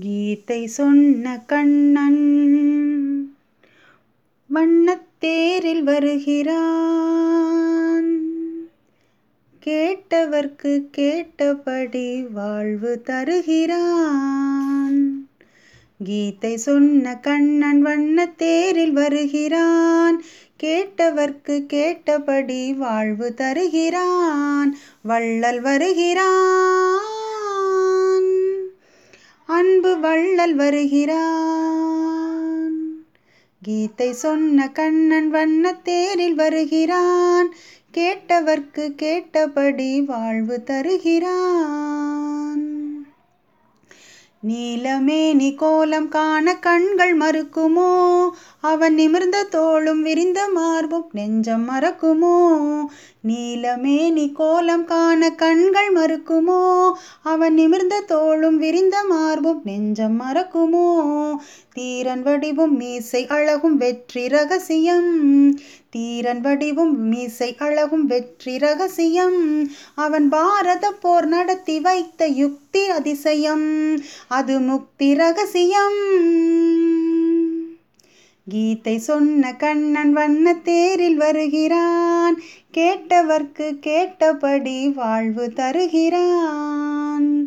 கீதை 0.00 0.66
சொன்ன 0.66 1.42
கண்ணன் 1.46 3.34
வண்ணத்தேரில் 4.54 5.82
வருகிறான். 5.82 8.16
கேட்டவர்க்கு 9.64 10.90
கேட்டபடி 10.90 12.22
வாழ்வு 12.22 13.02
தருகிறான். 13.02 15.28
கீதை 16.04 16.56
சொன்ன 16.56 17.16
கண்ணன் 17.16 17.86
வண்ணத்தேரில் 17.86 18.90
வருகிறான். 18.90 20.22
கேட்டவர்க்கு 20.62 21.66
கேட்டபடி 21.66 22.72
வாழ்வு 22.72 23.34
தருகிறான். 23.34 24.76
வள்ளல் 25.02 25.60
வருகிறான். 25.60 26.75
அன்பு 29.56 30.00
வள்ளல் 30.00 30.54
வருகிறான். 30.54 32.72
கீதை 33.62 34.12
சொன்ன 34.12 34.68
கண்ணன் 34.68 35.30
வண்ண 35.30 35.72
தேரில் 35.72 36.34
வருகிறான். 36.34 37.52
கேட்டவர்க்கு 37.94 38.94
கேட்டபடி 38.94 40.02
வாழ்வு 40.02 40.62
தருகிறான். 40.62 42.65
நீலமேனி 44.48 45.54
கோலம் 45.54 46.08
காண 46.08 46.58
கண்கள் 46.58 47.18
மறுக்குமோ? 47.18 48.28
அவன் 48.60 48.94
நிமிர்ந்த 48.94 49.44
தோளும் 49.44 50.02
விரிந்த 50.02 50.48
மார்பும் 50.48 51.08
நெஞ்சம் 51.12 51.68
மறக்குமோ? 51.70 52.56
நீலமேனி 53.28 54.32
கோலம் 54.32 54.84
காண 54.84 55.30
கண்கள் 55.30 55.92
மறுக்குமோ? 55.92 56.92
அவன் 57.22 57.54
நிமிர்ந்த 57.54 58.00
தோளும் 58.00 58.56
விரிந்த 58.56 59.04
மார்பும் 59.04 59.62
நெஞ்சம் 59.64 60.20
மறக்குமோ? 60.20 60.88
தீரன் 61.72 62.22
வடிவும் 62.22 62.76
மீசை 62.76 63.26
அழகும் 63.26 63.76
வெற்றி 63.76 64.28
ரகசியம். 64.28 65.10
தீரன் 65.90 66.40
வடிவும் 66.40 66.96
மீசை 66.96 67.56
அழகும் 67.58 68.06
வெற்றி 68.06 68.58
ரகசியம். 68.58 69.70
அவன் 69.94 70.28
பாரத 70.28 70.90
போர் 70.90 71.26
நடத்தி 71.26 71.80
வைத்த 71.80 72.26
யுக்தி 72.26 72.88
அதிசயம். 72.88 73.96
அது 74.36 74.60
முக்தி 74.60 75.14
ரகசியம். 75.14 75.98
கீதை 78.48 78.98
சொன்ன 78.98 79.54
கண்ணன் 79.54 80.12
வண்ண 80.12 80.54
தேரில் 80.54 81.16
வருகிறான். 81.16 82.40
கேட்டவர்க்கு 82.74 83.78
கேட்டபடி 83.78 84.88
வாழ்வு 84.88 85.52
தருகிறான். 85.52 87.46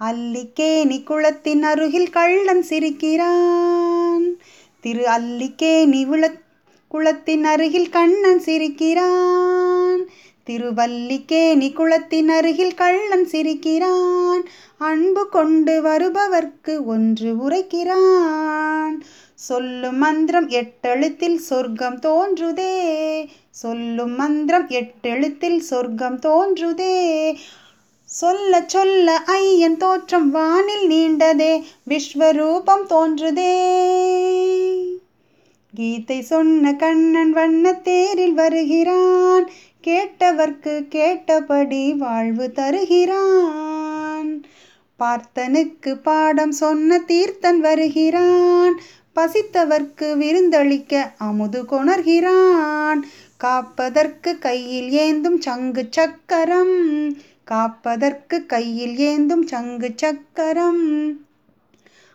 அல்லிக்கேணி 0.00 1.04
குளத்தின் 1.04 1.62
அருகில் 1.62 2.10
கள்ளன் 2.10 2.62
சிரிக்கிறான். 2.62 4.36
திரு 4.80 5.04
அல்லிக்கேணி 5.04 6.06
விள 6.06 6.32
குளத்தின் 6.88 7.44
அருகில் 7.44 7.88
கண்ணன் 7.88 8.40
சிரிக்கிறான். 8.40 9.55
திருவல்லிக்கேணி 10.50 11.72
குளத்தின் 11.72 12.28
அருகில் 12.28 12.74
கள்ளன் 12.74 13.26
சிரிக்கிறான். 13.26 14.44
அன்பு 14.78 15.28
கொண்டு 15.28 15.82
வருபவர்க்கு 15.82 16.84
ஒன்று 16.84 17.34
உரைக்கிறான். 17.34 19.00
சொல்லும் 19.34 19.96
மந்திரம் 19.96 20.48
எட்டெழுத்தில் 20.48 21.34
சொர்க்கம் 21.34 21.98
தோன்றுதே. 21.98 23.26
சொல்லும் 23.50 24.16
மந்திரம் 24.16 24.68
எட்டெழுத்தில் 24.68 25.58
சொர்க்கம் 25.58 26.18
தோன்றுதே. 26.18 27.34
சொல்ல 28.04 28.64
சொல்ல 28.66 29.22
ஐயன் 29.26 29.76
தோற்றம் 29.76 30.30
வானில் 30.30 30.90
நீண்டதே. 30.90 31.62
விஸ்வரூபம் 31.88 32.86
தோன்றுதே. 32.88 33.74
கீதை 35.74 36.22
சொன்ன 36.22 36.74
கண்ணன் 36.74 37.30
வண்ண 37.30 37.72
தேரில் 37.72 38.34
வருகிறான். 38.34 39.50
கேட்டவர்க்கு 39.86 40.88
கேட்டபடி 40.88 41.92
வாழ்வு 41.92 42.52
தருகிறான். 42.52 44.42
பார்த்தனுக்கு 44.98 45.94
பாடம் 46.02 46.52
சொன்ன 46.52 46.98
தீர்த்தன் 46.98 47.60
வருகிறான். 47.60 48.80
பசித்தவர்க்கு 49.16 50.16
விருந்தளிக்க 50.16 51.10
அமுது 51.18 51.62
கொணர்கிறான். 51.62 53.02
காப்பதற்கு 53.36 54.38
கையில் 54.38 54.90
ஏந்தும் 54.90 55.40
சங்கு 55.40 55.86
சக்கரம். 55.90 57.16
காப்பதற்கு 57.44 58.46
கையில் 58.46 58.96
ஏந்தும் 58.96 59.46
சங்கு 59.46 59.92
சக்கரம். 59.96 61.12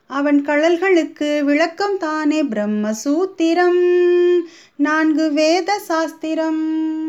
அவன் 0.07 0.45
கழல்களுக்கு 0.45 1.43
விளக்கம் 1.43 1.97
தானே 1.97 2.43
பிரம்மசூத்திரம். 2.43 4.37
நான்கு 4.75 5.31
வேத 5.31 5.79
சாஸ்திரம். 5.79 7.00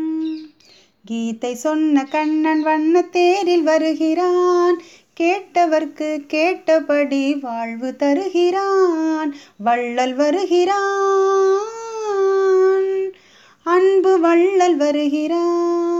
கீதை 1.05 1.55
சொன்ன 1.55 2.03
கண்ணன் 2.03 2.61
வண்ண 2.61 3.01
தேரில் 3.01 3.63
வருகிறான். 3.63 4.81
கேட்டவர்க்கு 5.19 6.25
கேட்டபடி 6.25 7.35
வாழ்வு 7.35 7.95
தருகிறான். 7.95 9.35
வள்ளல் 9.57 10.15
வருகிறான். 10.15 10.81
அன்பு 13.63 14.19
வள்ளல் 14.19 14.75
வருகிறான். 14.75 15.92